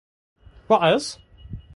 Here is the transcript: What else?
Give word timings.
What 0.65 0.81
else? 0.81 1.19